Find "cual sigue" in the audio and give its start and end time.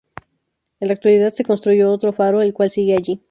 2.55-2.95